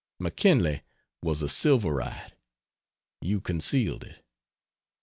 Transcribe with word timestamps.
McKinley 0.17 0.81
was 1.21 1.43
a 1.43 1.45
silverite 1.45 2.31
you 3.21 3.39
concealed 3.39 4.03
it. 4.03 4.25